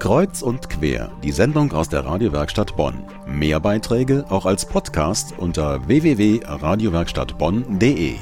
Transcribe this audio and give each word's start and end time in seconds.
Kreuz 0.00 0.40
und 0.40 0.70
quer, 0.70 1.12
die 1.22 1.30
Sendung 1.30 1.72
aus 1.72 1.90
der 1.90 2.06
Radiowerkstatt 2.06 2.74
Bonn. 2.74 3.04
Mehr 3.26 3.60
Beiträge 3.60 4.24
auch 4.30 4.46
als 4.46 4.64
Podcast 4.64 5.34
unter 5.36 5.86
www.radiowerkstattbonn.de. 5.86 8.14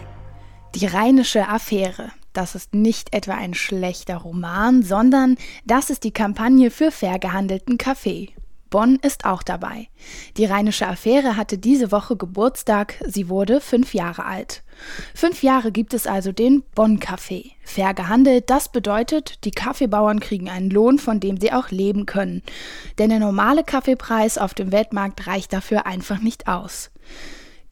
Die 0.75 0.87
Rheinische 0.87 1.49
Affäre. 1.49 2.11
Das 2.33 2.57
ist 2.57 2.75
nicht 2.75 3.15
etwa 3.15 3.35
ein 3.35 3.55
schlechter 3.55 4.17
Roman, 4.17 4.83
sondern 4.83 5.37
das 5.67 5.91
ist 5.91 6.03
die 6.03 6.11
Kampagne 6.11 6.73
für 6.73 6.91
fair 6.91 7.21
gehandelten 7.21 7.79
Kaffee. 7.79 8.31
Bonn 8.71 8.97
ist 8.97 9.25
auch 9.25 9.43
dabei. 9.43 9.89
Die 10.37 10.45
Rheinische 10.45 10.87
Affäre 10.87 11.37
hatte 11.37 11.59
diese 11.59 11.91
Woche 11.93 12.17
Geburtstag, 12.17 12.95
sie 13.07 13.29
wurde 13.29 13.61
fünf 13.61 13.95
Jahre 13.95 14.25
alt. 14.25 14.63
Fünf 15.15 15.43
Jahre 15.43 15.73
gibt 15.73 15.95
es 15.95 16.07
also 16.07 16.33
den 16.33 16.63
Bonn-Café. 16.75 17.53
Fair 17.65 17.95
gehandelt, 17.95 18.51
das 18.51 18.71
bedeutet, 18.71 19.45
die 19.45 19.51
Kaffeebauern 19.51 20.21
kriegen 20.21 20.49
einen 20.49 20.71
Lohn, 20.71 20.99
von 20.99 21.21
dem 21.21 21.39
sie 21.39 21.53
auch 21.53 21.71
leben 21.71 22.07
können. 22.07 22.43
Denn 22.99 23.11
der 23.11 23.19
normale 23.19 23.65
Kaffeepreis 23.65 24.39
auf 24.39 24.55
dem 24.55 24.73
Weltmarkt 24.73 25.27
reicht 25.27 25.53
dafür 25.53 25.87
einfach 25.87 26.21
nicht 26.21 26.49
aus. 26.49 26.91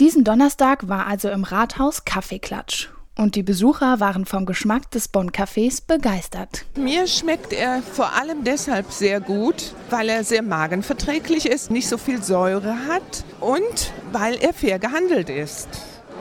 Diesen 0.00 0.24
Donnerstag 0.24 0.88
war 0.88 1.06
also 1.06 1.30
im 1.30 1.44
Rathaus 1.44 2.04
Kaffeeklatsch. 2.04 2.90
Und 3.18 3.34
die 3.34 3.42
Besucher 3.42 3.98
waren 3.98 4.26
vom 4.26 4.44
Geschmack 4.44 4.90
des 4.90 5.08
Bonn-Cafés 5.08 5.80
begeistert. 5.86 6.66
Mir 6.76 7.06
schmeckt 7.06 7.54
er 7.54 7.80
vor 7.80 8.12
allem 8.12 8.44
deshalb 8.44 8.92
sehr 8.92 9.20
gut, 9.20 9.74
weil 9.88 10.10
er 10.10 10.22
sehr 10.22 10.42
magenverträglich 10.42 11.46
ist, 11.46 11.70
nicht 11.70 11.88
so 11.88 11.96
viel 11.96 12.22
Säure 12.22 12.76
hat 12.86 13.24
und 13.40 13.92
weil 14.12 14.34
er 14.34 14.52
fair 14.52 14.78
gehandelt 14.78 15.30
ist. 15.30 15.68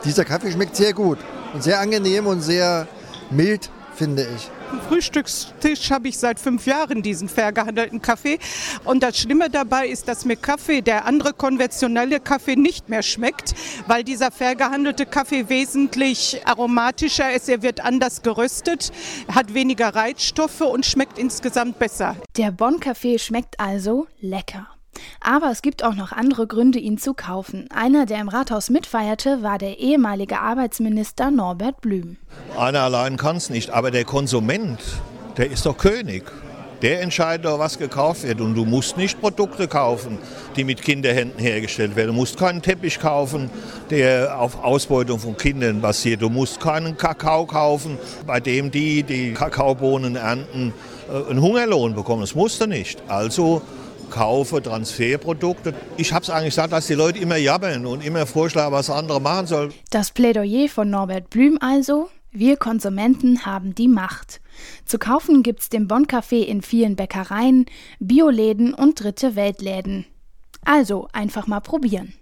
Dieser 0.05 0.23
Kaffee 0.23 0.53
schmeckt 0.53 0.77
sehr 0.77 0.93
gut 0.93 1.17
und 1.53 1.61
sehr 1.61 1.81
angenehm 1.81 2.27
und 2.27 2.39
sehr 2.39 2.87
mild, 3.29 3.69
finde 3.95 4.27
ich. 4.35 4.49
Am 4.71 4.81
Frühstückstisch 4.81 5.89
habe 5.91 6.07
ich 6.07 6.17
seit 6.17 6.39
fünf 6.39 6.65
Jahren 6.65 7.01
diesen 7.01 7.29
fair 7.29 7.51
gehandelten 7.51 8.01
Kaffee. 8.01 8.39
Und 8.83 9.03
das 9.03 9.17
Schlimme 9.17 9.49
dabei 9.49 9.87
ist, 9.87 10.07
dass 10.07 10.25
mir 10.25 10.35
Kaffee, 10.35 10.81
der 10.81 11.05
andere 11.05 11.33
konventionelle 11.33 12.19
Kaffee, 12.19 12.55
nicht 12.55 12.89
mehr 12.89 13.03
schmeckt, 13.03 13.53
weil 13.87 14.03
dieser 14.03 14.31
fair 14.31 14.55
gehandelte 14.55 15.05
Kaffee 15.05 15.49
wesentlich 15.49 16.41
aromatischer 16.45 17.33
ist. 17.33 17.49
Er 17.49 17.61
wird 17.61 17.83
anders 17.83 18.21
geröstet, 18.21 18.91
hat 19.33 19.53
weniger 19.53 19.95
Reizstoffe 19.95 20.61
und 20.61 20.85
schmeckt 20.85 21.17
insgesamt 21.17 21.79
besser. 21.79 22.15
Der 22.37 22.51
Bonn-Kaffee 22.51 23.17
schmeckt 23.19 23.59
also 23.59 24.07
lecker. 24.19 24.74
Aber 25.19 25.51
es 25.51 25.61
gibt 25.61 25.83
auch 25.83 25.95
noch 25.95 26.11
andere 26.11 26.47
Gründe, 26.47 26.79
ihn 26.79 26.97
zu 26.97 27.13
kaufen. 27.13 27.67
Einer, 27.73 28.05
der 28.05 28.21
im 28.21 28.29
Rathaus 28.29 28.69
mitfeierte, 28.69 29.43
war 29.43 29.57
der 29.57 29.79
ehemalige 29.79 30.39
Arbeitsminister 30.39 31.31
Norbert 31.31 31.81
Blüm. 31.81 32.17
Einer 32.57 32.81
allein 32.81 33.17
kann 33.17 33.37
es 33.37 33.49
nicht, 33.49 33.69
aber 33.69 33.91
der 33.91 34.05
Konsument, 34.05 34.79
der 35.37 35.51
ist 35.51 35.65
doch 35.65 35.77
König. 35.77 36.23
Der 36.81 37.01
entscheidet 37.01 37.45
doch, 37.45 37.57
was 37.57 37.77
gekauft 37.77 38.23
wird. 38.23 38.41
Und 38.41 38.53
du 38.53 38.65
musst 38.65 38.97
nicht 38.97 39.19
Produkte 39.19 39.67
kaufen, 39.67 40.17
die 40.55 40.63
mit 40.63 40.81
Kinderhänden 40.81 41.39
hergestellt 41.39 41.95
werden. 41.95 42.09
Du 42.09 42.13
musst 42.13 42.37
keinen 42.37 42.61
Teppich 42.61 42.99
kaufen, 42.99 43.49
der 43.89 44.39
auf 44.39 44.63
Ausbeutung 44.63 45.19
von 45.19 45.37
Kindern 45.37 45.81
basiert. 45.81 46.21
Du 46.21 46.29
musst 46.29 46.59
keinen 46.59 46.97
Kakao 46.97 47.45
kaufen, 47.45 47.97
bei 48.27 48.39
dem 48.39 48.71
die, 48.71 49.03
die 49.03 49.33
Kakaobohnen 49.33 50.15
ernten, 50.15 50.73
äh, 51.09 51.29
einen 51.31 51.41
Hungerlohn 51.41 51.95
bekommen. 51.95 52.21
Das 52.21 52.35
musst 52.35 52.61
du 52.61 52.67
nicht. 52.67 53.01
Also 53.07 53.61
kaufe 54.09 54.61
Transferprodukte. 54.61 55.73
Ich 55.97 56.13
habe 56.13 56.23
es 56.23 56.29
eigentlich 56.29 56.53
gesagt, 56.53 56.73
dass 56.73 56.87
die 56.87 56.93
Leute 56.93 57.19
immer 57.19 57.37
jammern 57.37 57.85
und 57.85 58.03
immer 58.03 58.25
vorschlagen, 58.25 58.71
was 58.71 58.89
andere 58.89 59.19
machen 59.19 59.47
sollen. 59.47 59.73
Das 59.89 60.11
Plädoyer 60.11 60.69
von 60.69 60.89
Norbert 60.89 61.29
Blüm 61.29 61.57
also, 61.61 62.09
wir 62.31 62.57
Konsumenten 62.57 63.45
haben 63.45 63.75
die 63.75 63.87
Macht. 63.87 64.41
Zu 64.85 64.99
kaufen 64.99 65.43
gibt's 65.43 65.69
den 65.69 65.87
Bonn-Café 65.87 66.43
in 66.43 66.61
vielen 66.61 66.95
Bäckereien, 66.95 67.65
Bioläden 67.99 68.73
und 68.73 69.01
Dritte 69.01 69.35
Weltläden. 69.35 70.05
Also 70.63 71.07
einfach 71.13 71.47
mal 71.47 71.61
probieren. 71.61 72.13